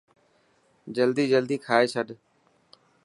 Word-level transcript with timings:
جلدي 0.95 1.25
جلدي 1.31 1.57
کائي 1.65 1.85
ڇڏ. 1.93 2.07